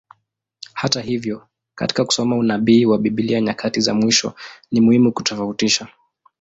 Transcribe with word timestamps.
Hata 0.73 1.01
hivyo, 1.01 1.47
katika 1.75 2.05
kusoma 2.05 2.37
unabii 2.37 2.85
wa 2.85 2.97
Biblia 2.97 3.41
nyakati 3.41 3.81
za 3.81 3.93
mwisho, 3.93 4.33
ni 4.71 4.81
muhimu 4.81 5.11
kutofautisha. 5.13 5.87